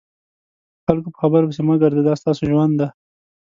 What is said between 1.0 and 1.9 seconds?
په خبرو پسې مه